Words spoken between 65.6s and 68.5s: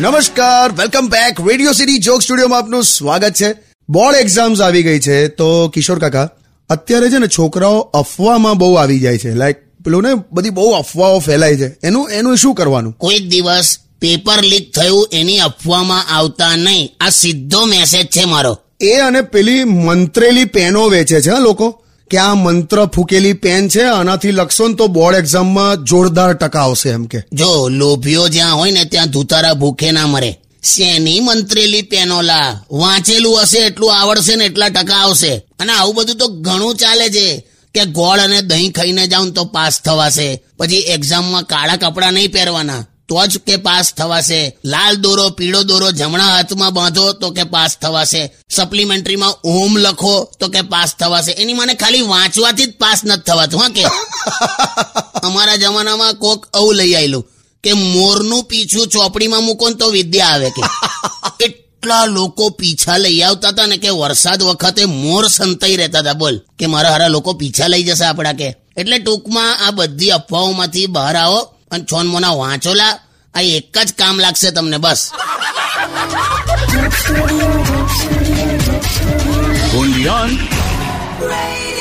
રહેતા હતા. બોલ કે મારા હારા લોકો પીછા લઈ જશે આપણા